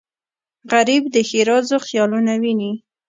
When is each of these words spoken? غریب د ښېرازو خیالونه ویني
غریب 0.71 1.03
د 1.13 1.15
ښېرازو 1.29 1.77
خیالونه 1.87 2.33
ویني 2.41 2.71